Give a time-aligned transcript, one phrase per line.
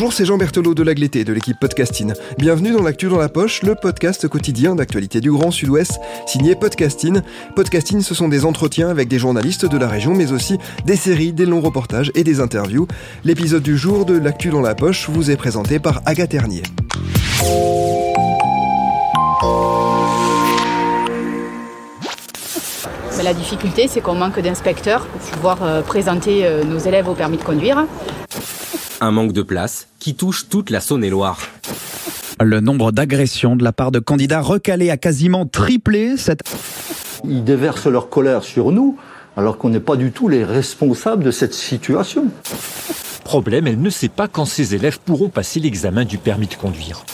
[0.00, 2.12] Bonjour, c'est Jean Berthelot de l'Aglété de l'équipe Podcasting.
[2.38, 7.20] Bienvenue dans l'actu dans la poche, le podcast quotidien d'actualité du Grand Sud-Ouest, signé Podcasting.
[7.56, 10.56] Podcasting, ce sont des entretiens avec des journalistes de la région, mais aussi
[10.86, 12.86] des séries, des longs reportages et des interviews.
[13.24, 16.62] L'épisode du jour de l'actu dans la poche vous est présenté par Agathe Ternier.
[23.28, 27.36] la difficulté, c'est qu'on manque d'inspecteurs pour pouvoir euh, présenter euh, nos élèves au permis
[27.36, 27.84] de conduire.
[29.00, 31.38] Un manque de place qui touche toute la Saône-et-Loire.
[32.42, 36.16] Le nombre d'agressions de la part de candidats recalés a quasiment triplé.
[36.16, 36.40] Cette...
[37.22, 38.98] Ils déversent leur colère sur nous,
[39.36, 42.26] alors qu'on n'est pas du tout les responsables de cette situation.
[43.22, 47.04] Problème, elle ne sait pas quand ses élèves pourront passer l'examen du permis de conduire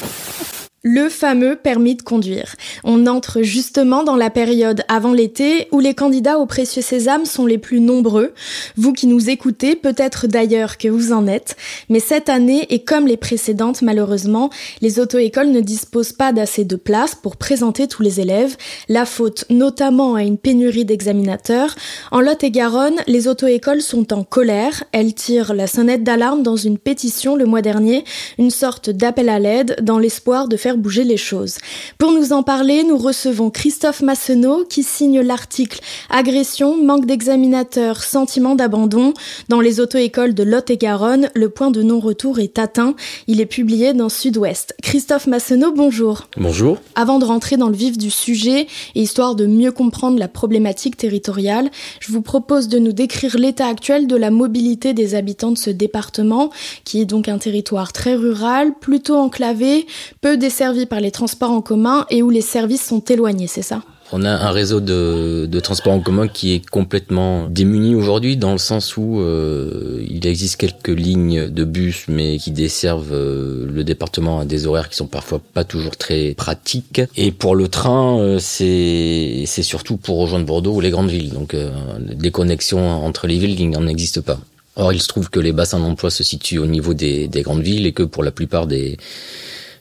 [0.84, 2.54] le fameux permis de conduire.
[2.84, 7.46] On entre justement dans la période avant l'été où les candidats au précieux sésame sont
[7.46, 8.34] les plus nombreux.
[8.76, 11.56] Vous qui nous écoutez, peut-être d'ailleurs que vous en êtes,
[11.88, 14.50] mais cette année et comme les précédentes malheureusement,
[14.82, 18.56] les auto-écoles ne disposent pas d'assez de place pour présenter tous les élèves,
[18.90, 21.74] la faute notamment à une pénurie d'examinateurs.
[22.10, 27.36] En Lot-et-Garonne, les auto-écoles sont en colère, elles tirent la sonnette d'alarme dans une pétition
[27.36, 28.04] le mois dernier,
[28.38, 31.58] une sorte d'appel à l'aide dans l'espoir de faire bouger les choses.
[31.98, 35.80] Pour nous en parler, nous recevons Christophe Massenot qui signe l'article
[36.10, 39.14] Agression, manque d'examinateurs, sentiment d'abandon.
[39.48, 42.94] Dans les auto-écoles de Lot-et-Garonne, le point de non-retour est atteint.
[43.26, 44.74] Il est publié dans Sud-Ouest.
[44.82, 46.28] Christophe Massenot, bonjour.
[46.36, 46.78] Bonjour.
[46.94, 50.96] Avant de rentrer dans le vif du sujet, et histoire de mieux comprendre la problématique
[50.96, 55.58] territoriale, je vous propose de nous décrire l'état actuel de la mobilité des habitants de
[55.58, 56.50] ce département,
[56.84, 59.86] qui est donc un territoire très rural, plutôt enclavé,
[60.20, 63.82] peu desservi par les transports en commun et où les services sont éloignés, c'est ça?
[64.12, 68.52] On a un réseau de, de transports en commun qui est complètement démuni aujourd'hui dans
[68.52, 73.82] le sens où euh, il existe quelques lignes de bus mais qui desservent euh, le
[73.82, 77.00] département à des horaires qui sont parfois pas toujours très pratiques.
[77.16, 81.32] Et pour le train, euh, c'est surtout pour rejoindre Bordeaux ou les grandes villes.
[81.32, 81.56] Donc
[82.00, 84.38] des connexions entre les villes, il n'en existe pas.
[84.76, 87.86] Or, il se trouve que les bassins d'emploi se situent au niveau des grandes villes
[87.86, 88.96] et que pour la plupart des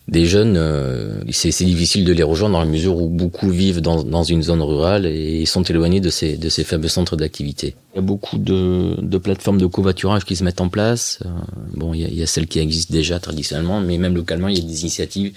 [0.10, 4.04] des jeunes, euh, c'est difficile de les rejoindre dans la mesure où beaucoup vivent dans,
[4.04, 7.76] dans une zone rurale et sont éloignés de ces, de ces fameux centres d'activité.
[7.94, 11.20] Il y a beaucoup de, de, plateformes de covoiturage qui se mettent en place.
[11.26, 11.30] Euh,
[11.74, 14.50] bon, il y, a, il y, a, celles qui existent déjà traditionnellement, mais même localement,
[14.50, 15.34] il y a des initiatives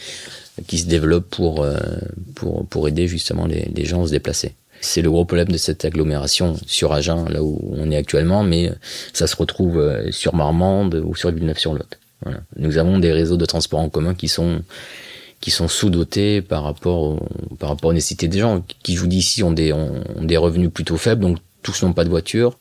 [0.66, 1.78] qui se développent pour, euh,
[2.34, 4.54] pour, pour aider justement les, les gens à se déplacer.
[4.80, 8.72] C'est le gros problème de cette agglomération sur Agen, là où on est actuellement, mais
[9.12, 11.96] ça se retrouve sur Marmande ou sur Villeneuve-sur-Lot.
[12.56, 14.62] Nous avons des réseaux de transport en commun qui sont
[15.40, 17.22] qui sont sous-dotés par rapport
[17.58, 20.36] par rapport aux nécessités des gens qui je vous dis ici ont des ont, des
[20.36, 22.58] revenus plutôt faibles donc tous n'ont pas de voiture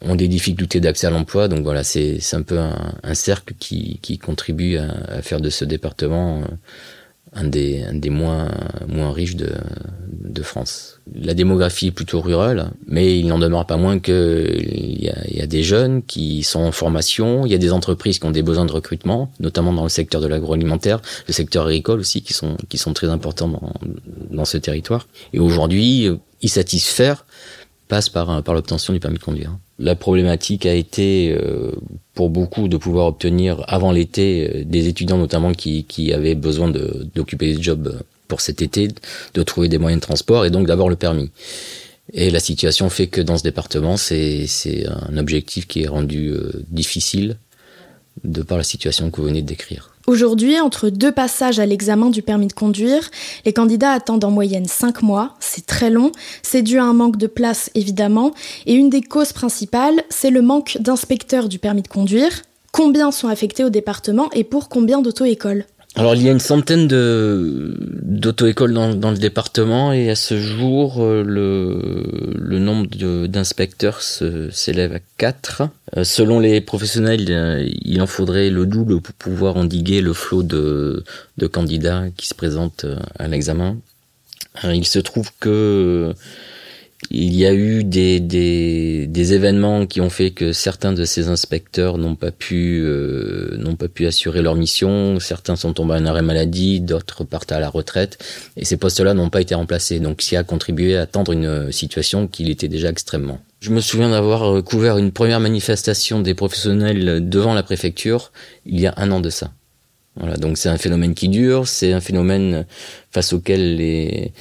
[0.00, 3.54] ont des difficultés d'accès à l'emploi donc voilà c'est c'est un peu un, un, cercle
[3.58, 6.46] qui qui contribue à, à, faire de ce département euh,
[7.32, 8.48] un des, un des moins,
[8.86, 9.50] moins riches de,
[10.08, 11.00] de France.
[11.14, 15.36] La démographie est plutôt rurale, mais il n'en demeure pas moins qu'il y a, il
[15.36, 18.30] y a des jeunes qui sont en formation, il y a des entreprises qui ont
[18.30, 22.32] des besoins de recrutement, notamment dans le secteur de l'agroalimentaire, le secteur agricole aussi, qui
[22.32, 23.72] sont, qui sont très importants dans,
[24.30, 25.08] dans ce territoire.
[25.32, 26.08] Et aujourd'hui,
[26.40, 27.26] y satisfaire
[27.88, 29.56] passe par, par l'obtention du permis de conduire.
[29.78, 31.72] La problématique a été euh,
[32.14, 37.54] pour beaucoup de pouvoir obtenir avant l'été euh, des étudiants notamment qui, avaient besoin d'occuper
[37.54, 38.88] des jobs pour cet été,
[39.34, 41.30] de trouver des moyens de transport et donc d'avoir le permis.
[42.12, 44.46] Et la situation fait que dans ce département, c'est
[44.86, 47.36] un objectif qui est rendu euh, difficile
[48.22, 49.90] de par la situation que vous venez de décrire.
[50.06, 53.10] Aujourd'hui, entre deux passages à l'examen du permis de conduire,
[53.46, 57.16] les candidats attendent en moyenne 5 mois, c'est très long, c'est dû à un manque
[57.16, 58.32] de place évidemment,
[58.66, 62.42] et une des causes principales, c'est le manque d'inspecteurs du permis de conduire.
[62.70, 65.64] Combien sont affectés au département et pour combien d'auto-écoles?
[65.96, 70.40] Alors il y a une centaine de d'auto-écoles dans, dans, le département et à ce
[70.40, 72.88] jour euh, le, le nombre
[73.26, 75.62] d'inspecteurs s'élève à 4.
[75.96, 80.42] Euh, selon les professionnels, euh, il en faudrait le double pour pouvoir endiguer le flot
[80.42, 81.04] de,
[81.36, 82.86] de candidats qui se présentent
[83.18, 83.76] à l'examen.
[84.64, 86.12] Il se trouve que
[87.10, 91.28] il y a eu des, des, des, événements qui ont fait que certains de ces
[91.28, 95.18] inspecteurs n'ont pas pu euh, n'ont pas pu assurer leur mission.
[95.20, 98.18] Certains sont tombés en arrêt maladie, d'autres partent à la retraite,
[98.56, 100.00] et ces postes-là n'ont pas été remplacés.
[100.00, 103.40] Donc, ce qui a contribué à attendre une situation qu'il était déjà extrêmement.
[103.60, 108.32] Je me souviens d'avoir couvert une première manifestation des professionnels devant la préfecture
[108.66, 109.52] il y a un an de ça.
[110.16, 112.66] Voilà, donc c'est un phénomène qui dure, c'est un phénomène
[113.10, 114.32] face auquel les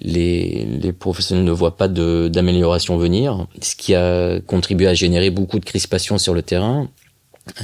[0.00, 5.58] les, les professionnels ne voient pas d'amélioration venir, ce qui a contribué à générer beaucoup
[5.58, 6.88] de crispations sur le terrain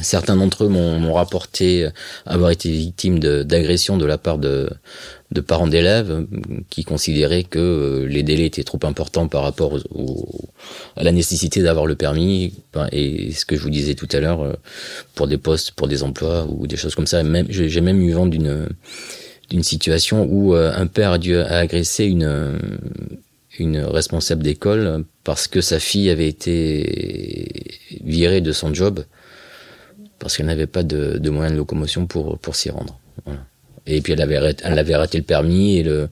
[0.03, 1.89] Certains d'entre eux m'ont rapporté
[2.27, 4.69] avoir été victimes d'agressions de, la part de,
[5.31, 6.27] de parents d'élèves
[6.69, 9.79] qui considéraient que euh, les délais étaient trop importants par rapport
[10.97, 12.55] à la nécessité d'avoir le permis
[12.91, 14.55] et ce que je vous disais tout à l'heure euh,
[15.15, 17.23] pour des postes, pour des emplois ou des choses comme ça.
[17.49, 18.69] J'ai même eu vent d'une
[19.51, 22.59] d'une situation où euh, un père a dû agresser une
[23.59, 29.05] une responsable d'école parce que sa fille avait été virée de son job
[30.19, 32.99] parce qu'elle n'avait pas de, de moyens de locomotion pour, pour s'y rendre.
[33.25, 33.45] Voilà.
[33.87, 36.09] Et puis elle avait, elle avait raté le permis et le,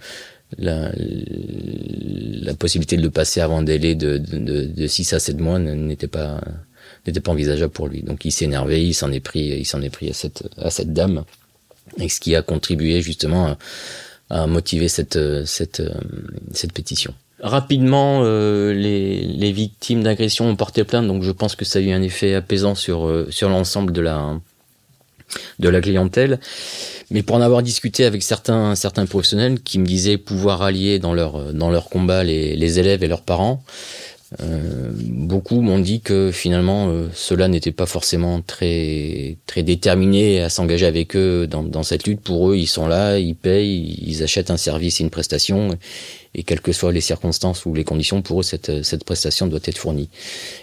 [0.59, 5.59] la, la possibilité de le passer avant délai de, de, de 6 à 7 mois
[5.59, 6.41] n'était pas
[7.07, 8.03] n'était pas envisageable pour lui.
[8.03, 10.71] Donc il s'est énervé, il s'en est pris, il s'en est pris à cette à
[10.71, 11.25] cette dame,
[11.99, 13.59] et ce qui a contribué justement à,
[14.31, 15.83] à motiver cette cette
[16.53, 17.15] cette pétition.
[17.41, 21.83] Rapidement, euh, les, les, victimes d'agression ont porté plainte, donc je pense que ça a
[21.83, 24.41] eu un effet apaisant sur euh, sur l'ensemble de la
[25.59, 26.41] de la clientèle.
[27.11, 31.13] Mais pour en avoir discuté avec certains certains professionnels qui me disaient pouvoir allier dans
[31.13, 33.63] leur dans leur combat les, les élèves et leurs parents,
[34.41, 40.87] euh, beaucoup m'ont dit que finalement euh, n'était pas forcément très très déterminé à s'engager
[40.87, 42.21] avec eux dans, cette lutte.
[42.21, 45.79] Pour eux, ils sont là, ils payent, ils achètent un service et une prestation,
[46.35, 49.61] et quelles que soient les circonstances ou les conditions, pour eux cette cette prestation doit
[49.65, 50.09] être fournie.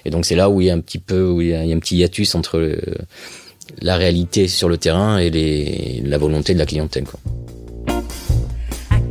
[0.04, 1.62] Et donc c'est là où il y a un petit peu où il y a,
[1.62, 2.78] un petit hiatus entre
[3.82, 7.06] la réalité sur le terrain et la volonté de la clientèle.
[7.06, 7.20] Quoi.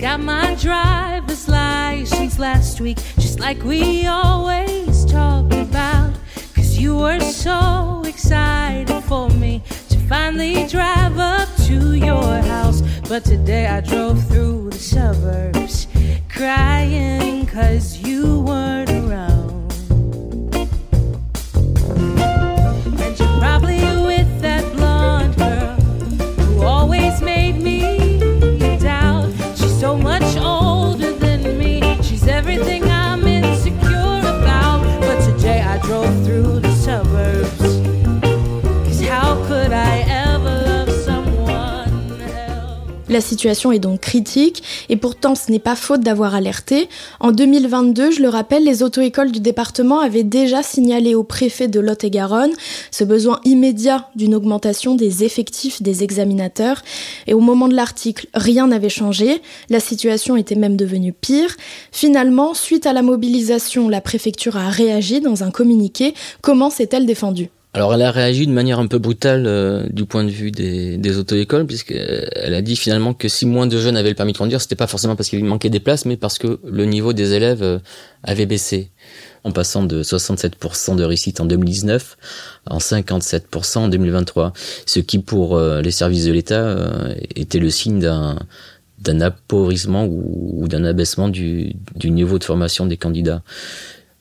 [0.03, 2.99] Got my driver's license last week,
[3.43, 6.15] like we always talk about.
[6.55, 12.83] Cause you were so excited for me to finally drive up to your house.
[13.09, 15.89] But today I drove through the suburbs
[16.29, 19.32] crying cause you weren't around.
[43.13, 46.89] La situation est donc critique et pourtant ce n'est pas faute d'avoir alerté.
[47.21, 51.79] En 2022, je le rappelle, les auto-écoles du département avaient déjà signalé au préfet de
[51.79, 52.53] Lot-et-Garonne
[52.91, 56.81] ce besoin immédiat d'une augmentation des effectifs des examinateurs.
[57.27, 59.43] Et au moment de l'article, rien n'avait changé.
[59.69, 61.55] La situation était même devenue pire.
[61.91, 66.15] Finalement, suite à la mobilisation, la préfecture a réagi dans un communiqué.
[66.41, 67.51] Comment s'est-elle défendue?
[67.75, 70.99] Alors elle a réagi de manière un peu brutale euh, du point de vue des,
[70.99, 74.39] des auto-écoles, puisqu'elle a dit finalement que si moins de jeunes avaient le permis de
[74.39, 77.33] conduire, c'était pas forcément parce qu'il manquait des places, mais parce que le niveau des
[77.33, 77.79] élèves euh,
[78.25, 78.91] avait baissé,
[79.45, 82.19] en passant de 67% de réussite en 2019
[82.67, 84.53] en 57% en 2023,
[84.85, 86.77] ce qui pour euh, les services de l'État
[87.35, 88.39] était le signe d'un
[88.99, 93.43] d'un appauvrissement ou, d'un abaissement du, du niveau de formation des candidats.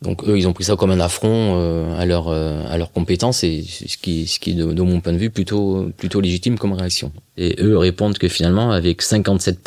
[0.02, 2.92] Donc eux, ils ont pris ça comme un affront euh, à leur euh, à leurs
[2.92, 6.74] compétences et ce qui ce qui de, mon point de vue plutôt plutôt légitime comme
[6.74, 7.12] réaction.
[7.38, 9.60] Et eux répondent que finalement avec 57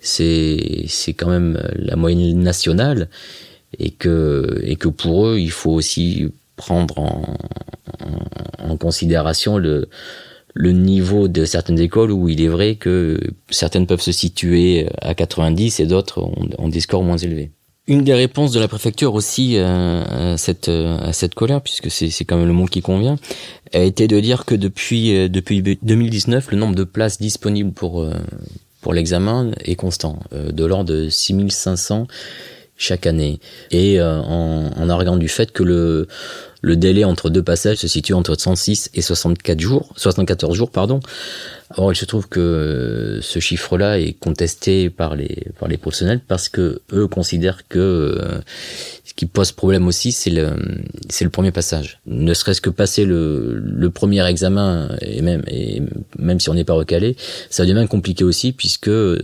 [0.00, 3.08] c'est c'est quand même la moyenne nationale
[3.78, 7.36] et que et que pour eux, il faut aussi prendre en,
[8.60, 9.88] en, en considération le
[10.54, 13.18] le niveau de certaines écoles où il est vrai que
[13.50, 17.50] certaines peuvent se situer à 90 et d'autres ont, ont des scores moins élevés.
[17.86, 22.24] Une des réponses de la préfecture aussi euh, à cette à cette colère, puisque c'est
[22.24, 23.18] quand même le mot qui convient,
[23.74, 28.00] a été de dire que depuis euh, depuis 2019, le nombre de places disponibles pour
[28.00, 28.14] euh,
[28.80, 32.06] pour l'examen est constant, de l'ordre de 6500
[32.76, 33.38] chaque année,
[33.70, 36.06] et en, en arguant du fait que le
[36.64, 41.00] le délai entre deux passages se situe entre 106 et 64 jours, 74 jours, pardon.
[41.76, 46.48] Or, il se trouve que ce chiffre-là est contesté par les par les professionnels parce
[46.48, 48.40] que eux considèrent que euh,
[49.04, 50.56] ce qui pose problème aussi, c'est le
[51.10, 52.00] c'est le premier passage.
[52.06, 55.82] Ne serait-ce que passer le le premier examen et même et
[56.18, 57.16] même si on n'est pas recalé,
[57.50, 59.18] ça devient compliqué aussi puisque euh,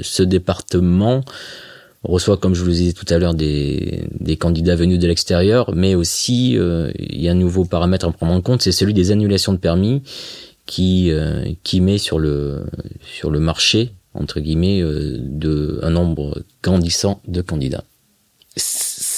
[0.00, 1.24] ce département
[2.04, 5.72] reçoit, comme je vous le disais tout à l'heure, des, des candidats venus de l'extérieur,
[5.74, 8.94] mais aussi euh, il y a un nouveau paramètre à prendre en compte, c'est celui
[8.94, 10.02] des annulations de permis
[10.66, 12.64] qui euh, qui met sur le
[13.02, 17.84] sur le marché entre guillemets euh, de un nombre grandissant de candidats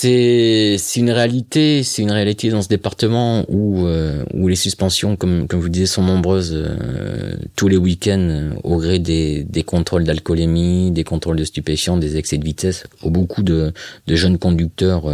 [0.05, 5.47] c'est une réalité, c'est une réalité dans ce département où euh, où les suspensions, comme
[5.47, 10.05] comme vous disiez, sont nombreuses euh, tous les week-ends euh, au gré des des contrôles
[10.05, 13.73] d'alcoolémie, des contrôles de stupéfiants, des excès de vitesse, beaucoup de
[14.07, 15.05] jeunes conducteurs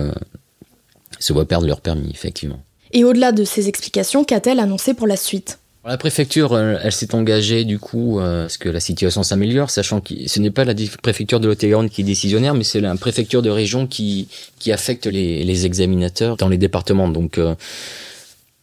[1.18, 2.60] se voient perdre leur permis, effectivement.
[2.92, 5.58] Et au-delà de ces explications, qu'a-t-elle annoncé pour la suite?
[5.88, 9.70] La préfecture, euh, elle s'est engagée du coup euh, à ce que la situation s'améliore,
[9.70, 12.94] sachant que ce n'est pas la préfecture de lot qui est décisionnaire, mais c'est la
[12.96, 17.08] préfecture de région qui qui affecte les, les examinateurs dans les départements.
[17.08, 17.54] Donc euh,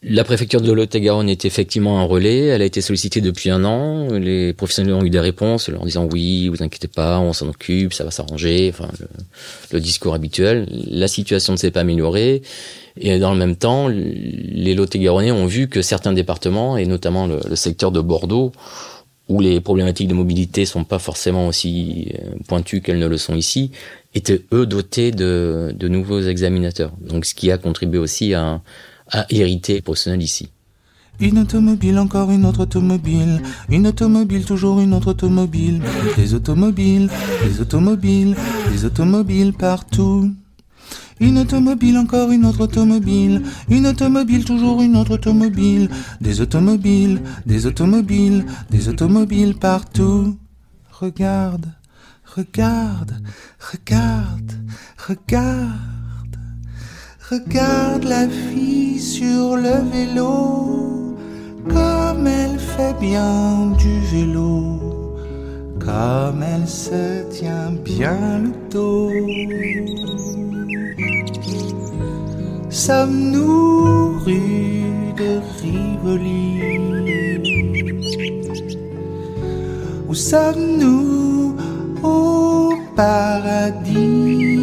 [0.10, 2.46] la préfecture de Lot-et-Garonne est effectivement un relais.
[2.46, 4.08] Elle a été sollicitée depuis un an.
[4.14, 7.94] Les professionnels ont eu des réponses leur disant oui, vous inquiétez pas, on s'en occupe,
[7.94, 8.72] ça va s'arranger.
[8.74, 9.08] Enfin, le,
[9.72, 10.68] le, discours habituel.
[10.90, 12.42] La situation ne s'est pas améliorée.
[13.00, 17.40] Et dans le même temps, les Lot-et-Garonnais ont vu que certains départements, et notamment le,
[17.48, 18.52] le, secteur de Bordeaux,
[19.30, 23.36] où les problématiques de mobilité sont pas forcément aussi euh, pointues qu'elles ne le sont
[23.36, 23.72] ici,
[24.16, 26.92] étaient eux dotés de, de nouveaux examinateurs.
[27.02, 28.62] Donc, ce qui a contribué aussi à
[29.12, 30.50] à hériter personnel ici.
[31.20, 33.42] Une automobile, encore une autre automobile.
[33.70, 35.82] Une automobile, toujours une autre automobile.
[36.16, 37.10] Des automobiles,
[37.44, 38.36] des automobiles,
[38.72, 40.32] des automobiles partout.
[41.20, 43.42] Une automobile, encore une autre automobile.
[43.70, 45.90] Une automobile, toujours une autre automobile.
[46.22, 50.38] Des automobiles, des automobiles, des automobiles partout.
[50.92, 51.66] Regarde,
[52.36, 53.14] regarde,
[53.60, 54.52] regarde,
[55.08, 56.07] regarde.
[57.30, 61.18] Regarde la fille sur le vélo,
[61.68, 64.80] comme elle fait bien du vélo,
[65.78, 69.12] comme elle se tient bien le dos.
[72.70, 76.62] Sommes-nous rue de Rivoli?
[80.08, 81.58] Ou sommes-nous
[82.04, 84.57] au paradis?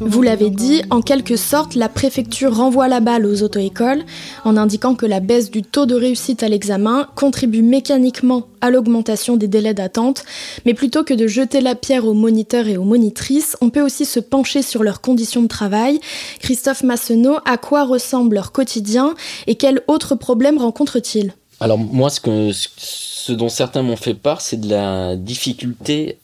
[0.00, 4.04] Vous l'avez dit, en quelque sorte, la préfecture renvoie la balle aux auto-écoles
[4.44, 9.36] en indiquant que la baisse du taux de réussite à l'examen contribue mécaniquement à l'augmentation
[9.36, 10.24] des délais d'attente,
[10.64, 14.04] mais plutôt que de jeter la pierre aux moniteurs et aux monitrices, on peut aussi
[14.04, 16.00] se pencher sur leurs conditions de travail.
[16.40, 19.14] Christophe Massenot, à quoi ressemble leur quotidien
[19.46, 21.32] et quels autres problèmes rencontrent-ils?
[21.60, 26.18] Alors moi, ce, que, ce dont certains m'ont fait part, c'est de la difficulté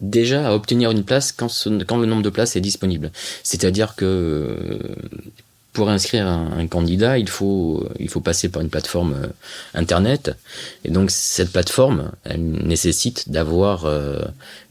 [0.00, 3.10] déjà à obtenir une place quand, le nombre de places est disponible.
[3.42, 4.78] C'est-à-dire que
[5.76, 9.26] pour inscrire un, candidat, il faut, il faut passer par une plateforme euh,
[9.74, 10.34] Internet.
[10.86, 14.22] Et donc cette plateforme, elle nécessite d'avoir euh,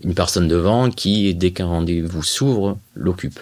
[0.04, 3.40] une personne devant qui, dès qu'un rendez-vous s'ouvre, l'occupe.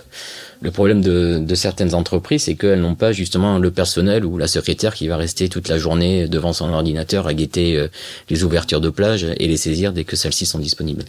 [0.61, 4.47] Le problème de, de certaines entreprises, c'est qu'elles n'ont pas justement le personnel ou la
[4.47, 7.87] secrétaire qui va rester toute la journée devant son ordinateur à guetter euh,
[8.29, 11.05] les ouvertures de plage et les saisir dès que celles-ci sont disponibles.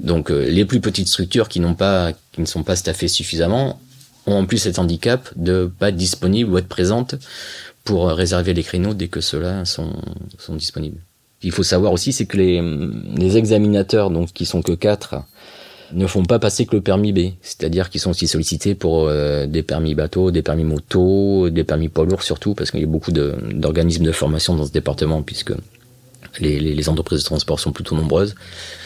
[0.00, 3.78] Donc les plus petites structures qui n'ont pas, qui ne sont pas staffées suffisamment,
[4.26, 7.16] ont en plus cet handicap de pas être disponibles ou être présentes
[7.84, 9.92] pour réserver les créneaux dès que ceux-là sont,
[10.38, 11.00] sont disponibles.
[11.42, 12.62] Il faut savoir aussi, c'est que les,
[13.16, 15.16] les examinateurs, donc qui sont que quatre,
[15.92, 19.46] ne font pas passer que le permis B, c'est-à-dire qu'ils sont aussi sollicités pour euh,
[19.46, 22.86] des permis bateau, des permis moto, des permis poids lourds surtout, parce qu'il y a
[22.86, 25.52] beaucoup d'organismes de, formation dans ce département, puisque
[26.40, 28.34] les, les, les, entreprises de transport sont plutôt nombreuses.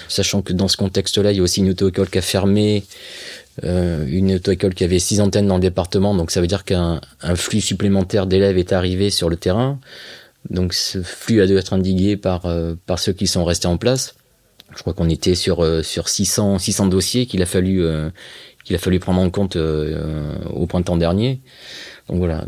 [0.08, 2.84] Sachant que dans ce contexte-là, il y a aussi une auto-école qui a fermé,
[3.64, 7.00] euh, une auto-école qui avait six antennes dans le département, donc ça veut dire qu'un
[7.34, 9.78] flux supplémentaire d'élèves est arrivé sur le terrain.
[10.50, 13.78] Donc ce flux a dû être indigué par, euh, par ceux qui sont restés en
[13.78, 14.14] place.
[14.74, 18.10] Je crois qu'on était sur euh, sur 600 600 dossiers qu'il a fallu euh,
[18.64, 21.40] qu'il a fallu prendre en compte euh, au printemps dernier.
[22.08, 22.44] Donc voilà,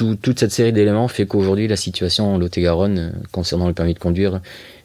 [0.00, 3.98] Tout, toute cette série d'éléments fait qu'aujourd'hui la situation en Lot-et-Garonne concernant le permis de
[3.98, 4.40] conduire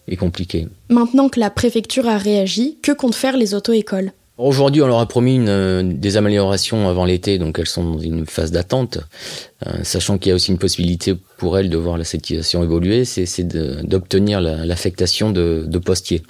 [0.09, 0.67] est compliquée.
[0.89, 4.11] Maintenant que la préfecture a réagi, que comptent faire les auto-écoles?
[4.37, 8.25] Aujourd'hui, on leur a promis une, des améliorations avant l'été, donc elles sont dans une
[8.25, 8.99] phase d'attente,
[9.65, 13.05] euh, sachant qu'il y a aussi une possibilité pour elles de voir la situation évoluer,
[13.05, 13.47] c'est
[13.87, 16.23] d'obtenir l'affectation de, de postiers.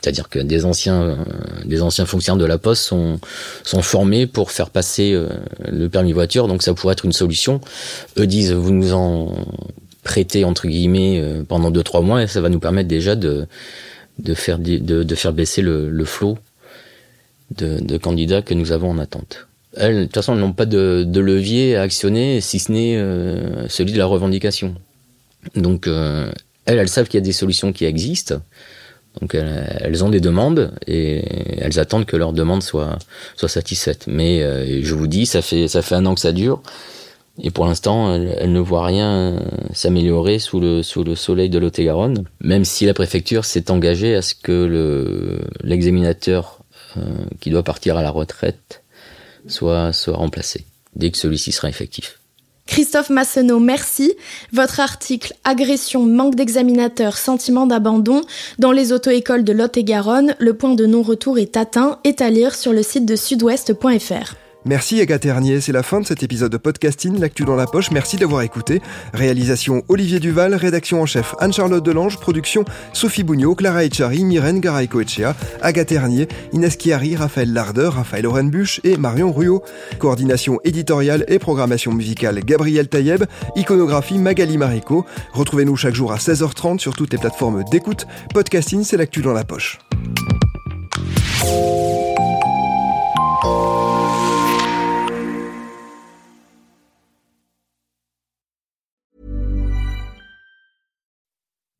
[0.00, 1.16] C'est-à-dire que des anciens, euh,
[1.64, 3.20] des anciens fonctionnaires de la Poste sont,
[3.62, 5.28] sont formés pour faire passer euh,
[5.70, 7.60] le permis voiture, donc ça pourrait être une solution.
[8.18, 9.36] Eux disent, vous nous en
[10.02, 13.46] prêtez entre guillemets euh, pendant deux trois mois et ça va nous permettre déjà de
[14.18, 16.38] de faire de, de faire baisser le, le flot
[17.56, 19.46] de, de, candidats que nous avons en attente.
[19.76, 22.96] Elles, de toute façon, elles n'ont pas de, de, levier à actionner si ce n'est
[22.96, 24.74] euh, celui de la revendication.
[25.54, 26.30] Donc, euh,
[26.66, 28.36] elles, elles savent qu'il y a des solutions qui existent.
[29.20, 31.22] Donc elles, ont des demandes et
[31.58, 32.98] elles attendent que leurs demandes soient,
[33.36, 34.06] satisfaites.
[34.06, 36.62] Mais euh, je vous dis, ça fait, ça fait un an que ça dure.
[37.42, 39.38] Et pour l'instant, elles, ne voient rien
[39.72, 44.22] s'améliorer sous le, sous le soleil de Lot-et-Garonne, même si la préfecture s'est engagée à
[44.22, 46.62] ce que le, l'examinateur
[46.98, 47.00] euh,
[47.40, 48.82] qui doit partir à la retraite
[49.46, 52.18] soit, soit remplacé, dès que celui-ci sera effectif.
[52.72, 54.14] Christophe Massenot, merci.
[54.54, 58.22] Votre article Agression, manque d'examinateurs, sentiment d'abandon
[58.58, 62.30] dans les auto-écoles de Lot et Garonne, le point de non-retour est atteint, est à
[62.30, 64.41] lire sur le site de sudouest.fr.
[64.64, 67.90] Merci Agathe Ternier, c'est la fin de cet épisode de podcasting, l'actu dans la poche,
[67.90, 68.80] merci d'avoir écouté.
[69.12, 75.34] Réalisation Olivier Duval, rédaction en chef Anne-Charlotte Delange, production Sophie Bougnot, Clara Echari, Myrène Garay-Coechea,
[75.62, 79.64] Agathe Ternier, Inès Chiari, Raphaël Larder, Raphaël Orenbuch et Marion Ruot.
[79.98, 83.24] Coordination éditoriale et programmation musicale Gabriel Taïeb,
[83.56, 85.04] iconographie Magali Marico.
[85.32, 88.06] Retrouvez-nous chaque jour à 16h30 sur toutes les plateformes d'écoute.
[88.32, 89.80] Podcasting, c'est l'actu dans la poche.